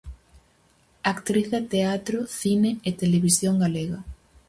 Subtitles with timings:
[1.03, 3.99] Actriz de teatro, cine e televisión galega.